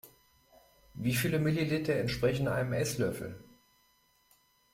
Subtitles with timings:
[0.95, 3.35] Wie viele Milliliter entsprechen einem Esslöffel?